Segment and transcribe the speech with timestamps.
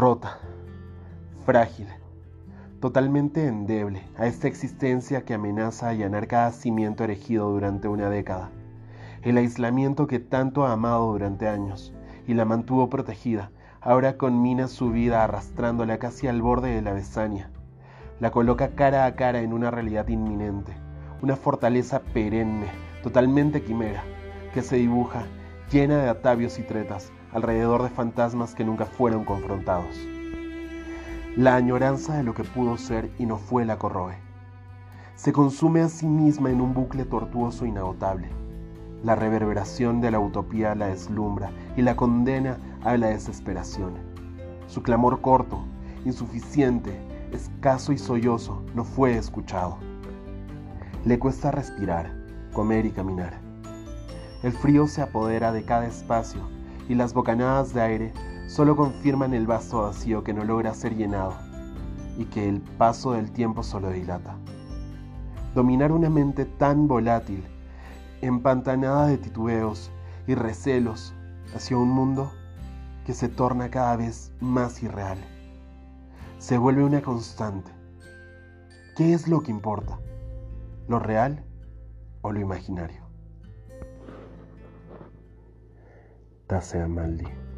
[0.00, 0.38] rota,
[1.44, 1.86] frágil,
[2.80, 8.48] totalmente endeble a esta existencia que amenaza allanar cada cimiento erigido durante una década.
[9.20, 11.92] El aislamiento que tanto ha amado durante años
[12.26, 13.50] y la mantuvo protegida,
[13.82, 17.50] ahora conmina su vida arrastrándola casi al borde de la besania.
[18.20, 20.72] La coloca cara a cara en una realidad inminente,
[21.20, 22.68] una fortaleza perenne,
[23.02, 24.02] totalmente quimera,
[24.54, 25.24] que se dibuja
[25.70, 29.96] llena de atavios y tretas alrededor de fantasmas que nunca fueron confrontados.
[31.36, 34.14] La añoranza de lo que pudo ser y no fue la corroe.
[35.14, 38.28] Se consume a sí misma en un bucle tortuoso e inagotable.
[39.04, 43.94] La reverberación de la utopía la deslumbra y la condena a la desesperación.
[44.66, 45.62] Su clamor corto,
[46.04, 46.98] insuficiente,
[47.32, 49.78] escaso y sollozo no fue escuchado.
[51.04, 52.12] Le cuesta respirar,
[52.52, 53.34] comer y caminar.
[54.42, 58.12] El frío se apodera de cada espacio y las bocanadas de aire
[58.46, 61.34] solo confirman el vaso vacío que no logra ser llenado
[62.18, 64.36] y que el paso del tiempo solo dilata.
[65.54, 67.44] Dominar una mente tan volátil,
[68.20, 69.90] empantanada de titubeos
[70.26, 71.14] y recelos
[71.54, 72.30] hacia un mundo
[73.04, 75.18] que se torna cada vez más irreal.
[76.38, 77.70] Se vuelve una constante.
[78.96, 79.98] ¿Qué es lo que importa?
[80.88, 81.44] ¿Lo real
[82.22, 83.09] o lo imaginario?
[86.50, 87.49] That's tasse à Mali.